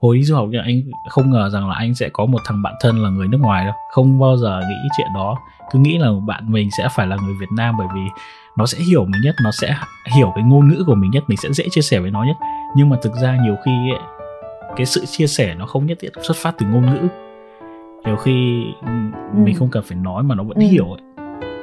[0.00, 2.62] Hồi đi du học thì anh không ngờ rằng là anh sẽ có một thằng
[2.62, 3.74] bạn thân là người nước ngoài đâu.
[3.92, 5.36] Không bao giờ nghĩ chuyện đó.
[5.72, 8.00] Cứ nghĩ là bạn mình sẽ phải là người Việt Nam bởi vì
[8.56, 9.76] nó sẽ hiểu mình nhất nó sẽ
[10.16, 12.36] hiểu cái ngôn ngữ của mình nhất mình sẽ dễ chia sẻ với nó nhất.
[12.76, 14.00] Nhưng mà thực ra nhiều khi ấy,
[14.76, 17.08] cái sự chia sẻ nó không nhất thiết xuất phát từ ngôn ngữ.
[18.06, 18.88] Nhiều khi ừ,
[19.34, 19.58] mình Ừ.
[19.58, 20.62] không cần phải nói mà nó vẫn Ừ.
[20.70, 21.00] hiểu ấy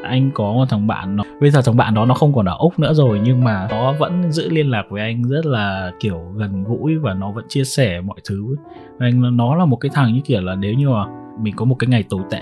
[0.04, 2.56] anh có một thằng bạn nó, bây giờ thằng bạn đó nó không còn ở
[2.60, 6.20] úc nữa rồi, nhưng mà nó vẫn giữ liên lạc với anh rất là, kiểu,
[6.36, 8.56] gần gũi và nó vẫn chia sẻ mọi thứ.
[8.98, 11.06] Và anh, nó là một cái thằng như kiểu là nếu như mà
[11.40, 12.42] mình có một cái ngày tồi tệ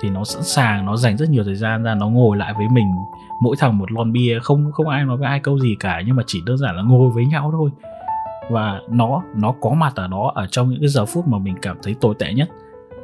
[0.00, 2.66] thì nó sẵn sàng, nó dành rất nhiều thời gian ra, nó ngồi lại với
[2.68, 2.86] mình
[3.42, 6.16] mỗi thằng một lon bia, không không ai nói với ai câu gì cả, nhưng
[6.16, 7.70] mà chỉ đơn giản là ngồi với nhau thôi.
[8.50, 11.54] Và nó nó có mặt ở đó ở trong những cái giờ phút mà mình
[11.62, 12.48] cảm thấy tồi tệ nhất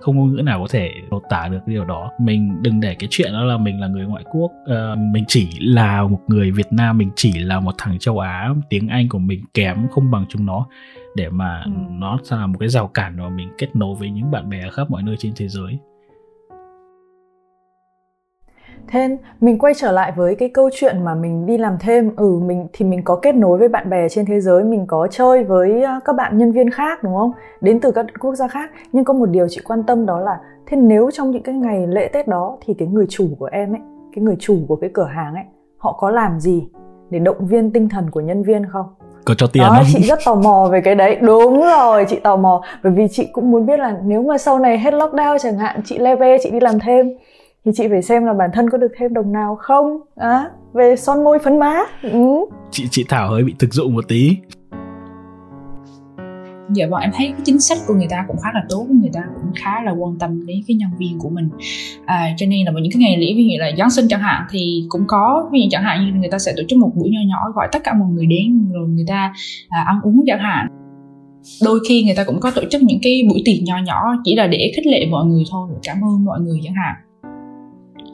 [0.06, 2.10] không ngôn ngữ nào có thể lột tả được cái điều đó.
[2.20, 5.48] Mình đừng để cái chuyện đó là mình là người ngoại quốc ờ, mình chỉ
[5.60, 9.18] là một người việt nam mình chỉ là một thằng châu á tiếng anh của
[9.18, 10.66] mình kém không bằng chúng nó.
[11.16, 11.70] Để mà Ừ.
[11.90, 14.70] nó là một cái rào cản mà mình kết nối với những bạn bè ở
[14.70, 15.78] khắp mọi nơi trên thế giới
[18.88, 22.16] thế mình quay trở lại với cái câu chuyện mà mình đi làm thêm.
[22.16, 25.08] Ừ mình thì mình có kết nối với bạn bè trên thế giới mình có
[25.10, 27.32] chơi với ờ, các bạn nhân viên khác đúng không?
[27.60, 28.70] Đến từ các quốc gia khác.
[28.92, 31.86] Nhưng có một điều chị quan tâm đó là thế nếu trong những cái ngày
[31.86, 33.80] lễ tết đó thì cái người chủ của em ấy
[34.16, 35.44] cái người chủ của cái cửa hàng ấy
[35.78, 36.68] họ có làm gì
[37.10, 38.86] để động viên tinh thần của nhân viên không?
[39.24, 39.84] Có cho tiền đó, không?
[39.92, 41.18] chị rất tò mò về cái đấy.
[41.20, 42.62] Đúng rồi chị tò mò.
[42.82, 45.80] Bởi vì chị cũng muốn biết là nếu mà sau này hết lockdown chẳng hạn
[45.84, 47.12] chị leve chị đi làm thêm
[47.66, 50.00] thì chị phải xem là bản thân có được thêm đồng nào không?
[50.16, 51.76] À, về son môi phấn má.
[52.02, 52.44] Ừ.
[52.70, 54.36] chị chị thảo hơi bị thực dụng một tí.
[56.74, 59.10] Dạ vâng em thấy cái chính sách của người ta cũng khá là tốt người
[59.12, 61.48] ta cũng khá là quan tâm đến cái nhân viên của mình.
[62.06, 64.20] À, cho nên là vào những cái ngày lễ ví dụ là giáng sinh chẳng
[64.20, 66.92] hạn thì cũng có ví dụ chẳng hạn như người ta sẽ tổ chức một
[66.94, 69.32] buổi nhỏ nhỏ gọi tất cả mọi người đến rồi người ta
[69.68, 70.66] à, ăn uống chẳng hạn.
[71.64, 74.36] Đôi khi người ta cũng có tổ chức những cái buổi tiệc nhỏ nhỏ chỉ
[74.36, 77.05] là để khích lệ mọi người thôi cảm ơn mọi người chẳng hạn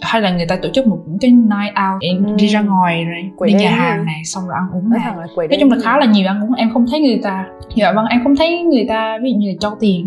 [0.03, 2.35] hay là người ta tổ chức một cái night out để ừ.
[2.37, 5.01] đi ra ngoài rồi quẩy đi nhà hàng này xong rồi ăn uống này.
[5.37, 7.47] nói chung là khá là nhiều ăn uống em không thấy người ta.
[7.75, 10.07] Dạ vâng em không thấy người ta ví dụ như là cho tiền.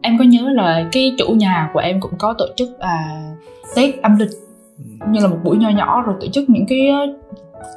[0.00, 3.04] Em có nhớ là cái chủ nhà của em cũng có tổ chức à,
[3.76, 4.30] tết âm lịch.
[5.08, 6.90] Như là một buổi nho nhỏ rồi tổ chức những cái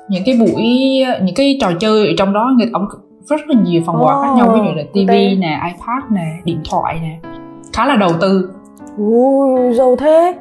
[0.09, 0.63] những cái buổi
[1.21, 2.51] những cái trò chơi ở trong đó.
[2.57, 2.85] Người ông
[3.29, 6.59] rất là nhiều phần quà khác nhau ví dụ là tivi nè ipad nè điện
[6.69, 7.29] thoại nè.
[7.73, 8.49] Khá là đầu tư.
[8.97, 10.33] Ui, giàu thế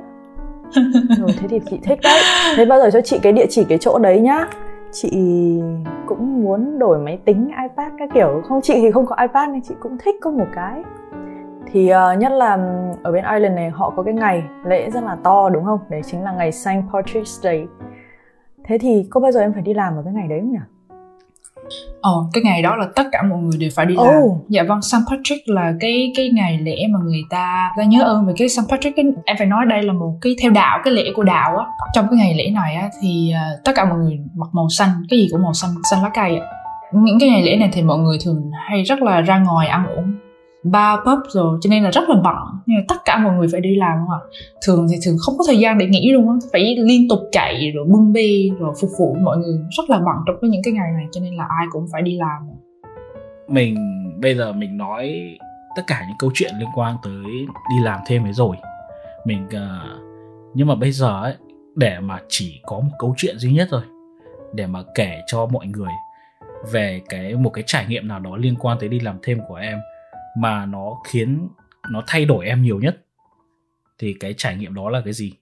[1.19, 2.21] ừ, thế thì chị thích đấy.
[2.57, 4.49] Thế bao giờ cho chị cái địa chỉ cái chỗ đấy nhá.
[4.93, 5.11] Chị
[6.07, 8.43] cũng muốn đổi máy tính ipad các kiểu.
[8.49, 10.83] Không chị thì không có ipad nên chị cũng thích có một cái.
[11.73, 12.59] Thì uh, nhất là
[13.03, 15.79] ở bên Ireland này họ có cái ngày lễ rất là to đúng không?
[15.89, 17.67] Đấy chính là ngày Saint Patrick's Day.
[18.65, 20.59] Thế thì có bao giờ em phải đi làm ở cái ngày đấy không nhỉ?
[22.01, 24.07] Ờ, cái ngày đó là tất cả mọi người đều phải đi làm.
[24.07, 24.45] Oh.
[24.49, 24.97] Dạ vâng, St.
[25.11, 28.71] Patrick là cái cái ngày lễ mà người ta ta nhớ ơn về cái St.
[28.71, 28.97] Patrick.
[28.97, 31.65] Cái, em phải nói đây là một cái theo đạo, cái lễ của đạo á.
[31.95, 34.91] Trong cái ngày lễ này á thì uh, tất cả mọi người mặc màu xanh,
[35.11, 36.47] cái gì cũng màu xanh, xanh lá cây á.
[36.93, 39.87] Những cái ngày lễ này thì mọi người thường hay rất là ra ngoài ăn
[39.97, 40.13] uống
[40.65, 42.37] ba pub rồi cho nên là rất là bận.
[42.67, 44.21] Nhưng mà tất cả mọi người phải đi làm không ạ?
[44.67, 46.35] Thường thì thường không có thời gian để nghỉ luôn á.
[46.53, 49.59] Phải liên tục chạy rồi bưng bê rồi phục vụ mọi người.
[49.71, 52.03] Rất là bận trong cái những cái ngày này cho nên là ai cũng phải
[52.03, 52.43] đi làm
[53.51, 53.77] mình
[54.21, 55.37] bây giờ mình nói
[55.77, 58.57] tất cả những câu chuyện liên quan tới đi làm thêm ấy rồi.
[59.25, 60.01] Mình uh,
[60.55, 61.35] nhưng mà bây giờ ấy
[61.75, 63.83] để mà chỉ có một câu chuyện duy nhất thôi.
[64.55, 65.93] Để mà kể cho mọi người
[66.73, 69.55] về cái một cái trải nghiệm nào đó liên quan tới đi làm thêm của
[69.55, 69.79] em
[70.37, 71.49] mà nó khiến
[71.91, 73.07] nó thay đổi em nhiều nhất,
[73.99, 75.33] thì cái trải nghiệm đó là cái gì?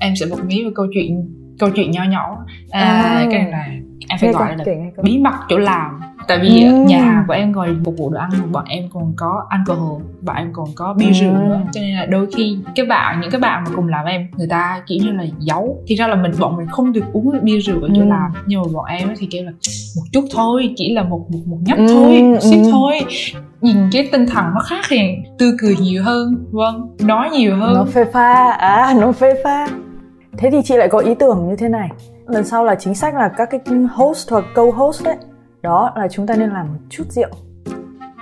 [0.00, 2.38] Em sẽ bật mí về câu chuyện câu chuyện nho nhỏ
[2.70, 3.26] à, à.
[3.30, 3.66] cái này là
[4.08, 4.64] em phải gọi là
[5.02, 6.74] bí mật chỗ làm tại vì ừ.
[6.74, 10.50] nhà của em ngoài phục vụ đồ ăn bọn em còn có alcohol bọn em
[10.52, 11.12] còn có bia ừ.
[11.12, 14.06] rượu nữa cho nên là đôi khi cái bạn những cái bạn mà cùng làm
[14.06, 17.04] em người ta kiểu như là giấu thì ra là mình bọn mình không được
[17.12, 18.08] uống bia rượu ở chỗ ừ.
[18.08, 19.50] làm nhưng mà bọn em thì kêu là
[19.96, 21.86] một chút thôi chỉ là một một một nhấp ừ.
[21.88, 22.70] thôi một xíu ừ.
[22.70, 23.00] thôi
[23.60, 24.98] nhìn cái tinh thần nó khác thì
[25.38, 29.66] tươi cười nhiều hơn vâng nói nhiều hơn nó phê pha à nó phê pha
[30.38, 31.88] thế thì chị lại có ý tưởng như thế này.
[32.26, 33.60] Lần sau là chính sách là các cái
[33.94, 35.16] host hoặc co-host đấy.
[35.62, 37.28] Đó là chúng ta nên làm một chút rượu.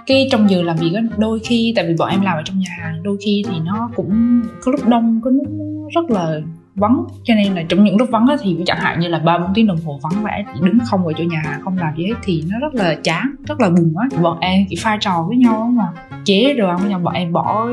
[0.06, 2.58] Cái trong giờ làm việc á đôi khi tại vì bọn em làm ở trong
[2.58, 5.46] nhà hàng đôi khi thì nó cũng có lúc đông có lúc
[5.94, 6.40] rất là
[6.74, 7.04] vắng.
[7.24, 9.54] Cho nên là trong những lúc vắng á thì chẳng hạn như là ba bốn
[9.54, 12.44] tiếng đồng hồ vắng vẻ đứng không ở chỗ nhà không làm gì hết thì
[12.50, 14.18] nó rất là chán rất là buồn á.
[14.22, 15.84] Bọn em chỉ pha trò với nhau mà.
[16.24, 17.66] Chế đồ ăn với nhau bọn em bỏ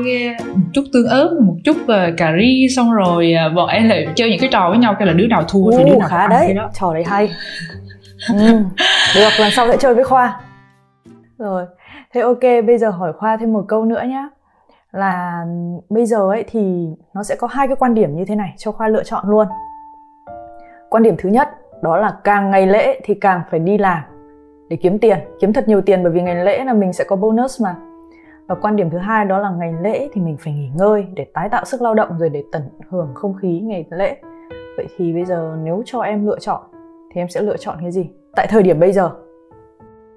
[0.54, 4.06] một chút tương ớt một chút uh, cà ri xong rồi uh, bọn em lại
[4.14, 6.26] chơi những cái trò với nhau cái là đứa nào thua thì đứa nào khá
[6.26, 6.54] đấy.
[6.54, 6.70] đó.
[6.80, 7.30] trò đấy hay.
[8.28, 8.62] Ừ.
[9.14, 10.40] được lần sau sẽ chơi với khoa.
[11.38, 11.66] Rồi.
[12.14, 14.28] Thế ok bây giờ hỏi khoa thêm một câu nữa nhá
[14.98, 15.46] là
[15.88, 18.72] bây giờ ấy thì nó sẽ có hai cái quan điểm như thế này cho
[18.72, 19.46] khoa lựa chọn luôn.
[20.90, 21.48] Quan điểm thứ nhất,
[21.82, 24.02] đó là càng ngày lễ thì càng phải đi làm
[24.68, 27.16] để kiếm tiền, kiếm thật nhiều tiền bởi vì ngày lễ là mình sẽ có
[27.16, 27.76] bonus mà.
[28.48, 31.26] Và quan điểm thứ hai đó là ngày lễ thì mình phải nghỉ ngơi để
[31.34, 34.16] tái tạo sức lao động rồi để tận hưởng không khí ngày lễ.
[34.76, 36.62] Vậy thì bây giờ nếu cho em lựa chọn
[37.14, 38.10] thì em sẽ lựa chọn cái gì?
[38.36, 39.10] Tại thời điểm bây giờ.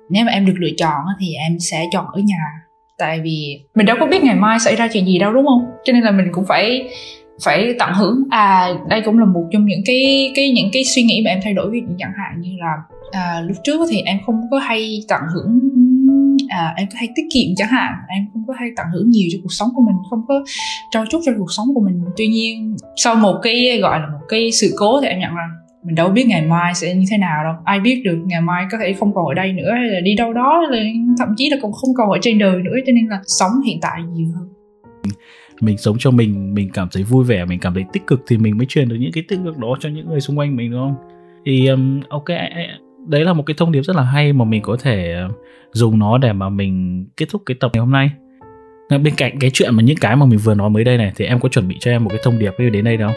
[0.10, 2.68] Nếu mà em được lựa chọn thì em sẽ chọn ở nhà
[3.02, 5.66] tại vì mình đâu có biết ngày mai xảy ra chuyện gì đâu đúng không?
[5.84, 6.90] Cho nên là mình cũng phải
[7.44, 8.24] phải tận hưởng.
[8.30, 11.40] À đây cũng là một trong những cái cái những cái suy nghĩ mà em
[11.44, 12.74] thay đổi dụ chẳng hạn như là
[13.12, 15.60] à, lúc trước thì em không có hay tận hưởng
[16.50, 17.94] à, em có hay tiết kiệm chẳng hạn.
[18.08, 20.44] Em không có hay tận hưởng nhiều cho cuộc sống của mình không có
[20.92, 22.02] trao chút cho cuộc sống của mình.
[22.18, 25.50] Tuy nhiên sau một cái gọi là một cái sự cố thì em nhận rằng
[25.84, 27.54] mình đâu biết ngày mai sẽ như thế nào đâu.
[27.66, 30.16] Ai biết được ngày mai có thể không còn ở đây nữa hay là đi
[30.16, 30.84] đâu đó là
[31.20, 33.78] thậm chí là cũng không còn ở trên đời nữa cho nên là sống hiện
[33.82, 34.48] tại nhiều hơn.
[35.62, 38.38] Mình sống cho mình mình cảm thấy vui vẻ mình cảm thấy tích cực thì
[38.38, 40.72] mình mới truyền được những cái tích cực đó cho những người xung quanh mình
[40.72, 40.96] đúng không?
[41.46, 42.28] Thì um, ok
[43.08, 45.32] đấy là một cái thông điệp rất là hay mà mình có thể um,
[45.72, 48.12] dùng nó để mà mình kết thúc cái tập ngày hôm nay.
[48.90, 51.26] Bên cạnh cái chuyện mà những cái mà mình vừa nói mới đây này thì
[51.26, 53.12] em có chuẩn bị cho em một cái thông điệp đến đây đâu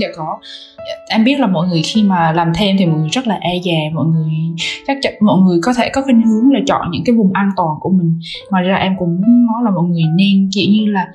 [0.00, 0.38] dạ có.
[0.78, 3.38] Dạ, em biết là mọi người khi mà làm thêm thì mọi người rất là
[3.40, 4.30] e dè mọi người
[4.86, 7.50] chắc chắn mọi người có thể có khuynh hướng là chọn những cái vùng an
[7.56, 8.18] toàn của mình.
[8.50, 11.06] Ngoài ra em cũng muốn nói là mọi người nên kiểu như là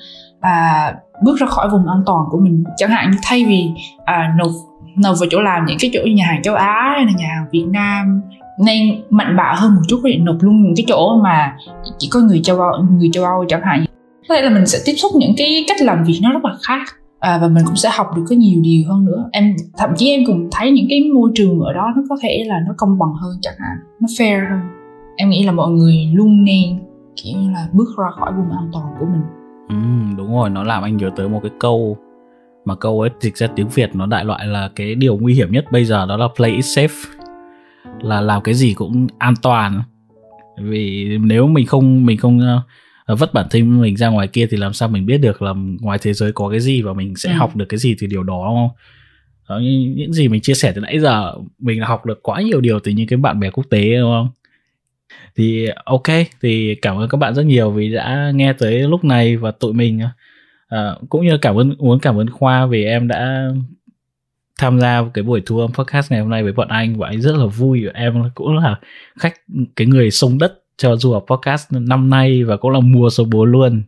[0.42, 0.94] à,
[1.24, 2.64] bước ra khỏi vùng an toàn của mình.
[2.78, 3.70] Chẳng hạn như thay vì
[4.06, 4.52] à, nộp
[4.96, 7.46] nộp vào chỗ làm những cái chỗ nhà hàng châu Á hay là nhà hàng
[7.52, 8.22] Việt Nam
[8.60, 11.56] nên mạnh bạo hơn một chút để nộp luôn những cái chỗ mà
[11.98, 13.86] chỉ có người châu Âu người châu Âu chẳng hạn.
[14.30, 16.56] Có thể là mình sẽ tiếp xúc những cái cách làm việc nó rất là
[16.64, 16.84] khác
[17.26, 19.30] à, và mình cũng sẽ học được có nhiều điều hơn nữa.
[19.32, 22.44] Em thậm chí em cũng thấy những cái môi trường ở đó nó có thể
[22.48, 23.78] là nó công bằng hơn chẳng hạn.
[24.02, 24.60] Nó fair hơn.
[25.18, 26.80] Em nghĩ là mọi người luôn nên
[27.16, 29.22] kiểu như là bước ra khỏi vùng an toàn của mình.
[29.70, 29.76] Ừ,
[30.18, 31.98] đúng rồi nó làm anh nhớ tới một cái câu
[32.66, 35.52] mà câu ấy dịch ra tiếng việt nó đại loại là cái điều nguy hiểm
[35.52, 37.06] nhất bây giờ đó là play it safe
[38.02, 39.82] là làm cái gì cũng an toàn.
[40.62, 42.62] Vì nếu mình không mình không ờ,
[43.08, 45.98] vất bản thân mình ra ngoài kia thì làm sao mình biết được là ngoài
[46.02, 47.36] thế giới có cái gì và mình sẽ ừ.
[47.36, 48.70] học được cái gì từ điều đó không
[49.50, 49.60] đó,
[49.96, 52.80] những gì mình chia sẻ từ nãy giờ mình đã học được quá nhiều điều
[52.80, 54.30] từ những cái bạn bè quốc tế đúng không
[55.36, 56.08] thì ok
[56.42, 59.74] thì cảm ơn các bạn rất nhiều vì đã nghe tới lúc này và tụi
[59.74, 60.02] mình
[60.76, 63.50] uh, cũng như cảm ơn muốn cảm ơn khoa vì em đã
[64.60, 67.22] tham gia cái buổi thu âm podcast ngày hôm nay với bọn anh và anh
[67.22, 68.80] rất là vui em cũng là
[69.20, 69.34] khách
[69.76, 73.24] cái người sông đất cho du học podcast năm nay và cũng là mùa số
[73.24, 73.84] 4 luôn.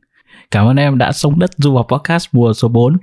[0.51, 2.97] Cảm ơn em đã sống đất du học podcast mùa số 4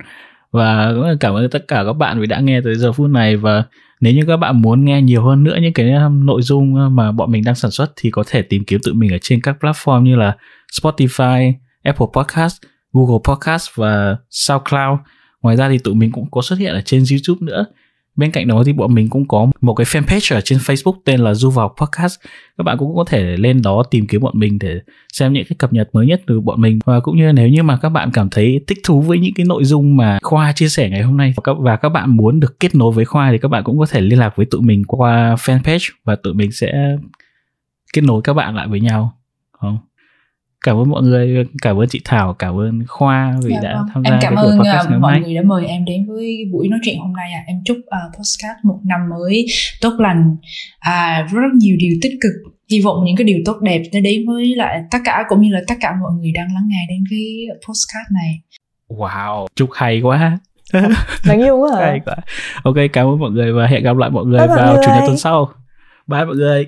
[0.51, 3.35] và cảm ơn tất cả các bạn vì đã nghe tới giờ phút này.
[3.37, 3.63] Và
[4.01, 6.91] nếu như các bạn muốn nghe nhiều hơn nữa những cái um, nội dung uh,
[6.91, 9.41] mà bọn mình đang sản xuất thì có thể tìm kiếm tụi mình ở trên
[9.41, 10.35] các platform như là
[10.81, 12.57] Spotify, Apple Podcast,
[12.93, 14.99] Google Podcast và SoundCloud.
[15.41, 17.65] Ngoài ra thì tụi mình cũng có xuất hiện ở trên youtube nữa
[18.15, 21.19] bên cạnh đó thì bọn mình cũng có một cái fanpage ở trên facebook tên
[21.19, 22.19] là du vào podcast.
[22.57, 24.79] Các bạn cũng có thể lên đó tìm kiếm bọn mình để
[25.13, 26.79] xem những cái cập nhật mới nhất từ bọn mình.
[26.85, 29.45] Và cũng như nếu như mà các bạn cảm thấy thích thú với những cái
[29.45, 32.75] nội dung mà khoa chia sẻ ngày hôm nay và các bạn muốn được kết
[32.75, 35.35] nối với khoa thì các bạn cũng có thể liên lạc với tụi mình qua
[35.35, 36.97] fanpage và tụi mình sẽ
[37.93, 39.17] kết nối các bạn lại với nhau.
[39.51, 39.77] Không?
[40.65, 43.87] Cảm ơn mọi người cảm ơn chị Thảo cảm ơn Khoa vì dạ, đã vâng.
[43.93, 46.79] tham gia em cảm ơn uh, mọi người đã mời em đến với buổi nói
[46.83, 47.43] chuyện hôm nay à.
[47.47, 49.45] em chúc uh, podcast một năm mới
[49.81, 50.35] tốt lành
[50.89, 52.31] uh, rất nhiều điều tích cực.
[52.71, 55.49] Hy vọng những cái điều tốt đẹp nó đến với lại tất cả cũng như
[55.51, 58.41] là tất cả mọi người đang lắng nghe đến cái podcast này.
[58.89, 60.37] Wow chúc hay quá.
[61.27, 61.85] Đáng yêu quá à.
[61.85, 62.15] hay quá.
[62.63, 65.03] Ok cảm ơn mọi người và hẹn gặp lại mọi người Bye vào chủ nhật
[65.05, 65.51] tuần sau.
[66.07, 66.65] Bye mọi người.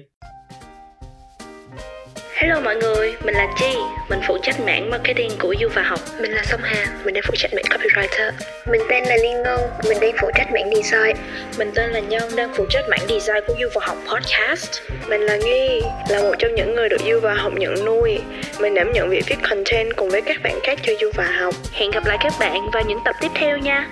[2.42, 2.97] Hello mọi người,
[3.28, 3.78] mình là Chi,
[4.10, 6.00] mình phụ trách mảng marketing của Du và Học.
[6.22, 8.32] Mình là Song Hà, mình đang phụ trách mảng copywriter.
[8.72, 11.18] Mình tên là Liên Ngân, mình đang phụ trách mảng design.
[11.58, 14.82] Mình tên là Nhân, đang phụ trách mảng design của Du và Học podcast.
[15.10, 18.20] Mình là Nghi, là một trong những người được Du và Học nhận nuôi.
[18.60, 21.54] Mình đảm nhận việc viết content cùng với các bạn khác cho Du và Học.
[21.72, 23.88] Hẹn gặp lại các bạn vào những tập tiếp theo nha.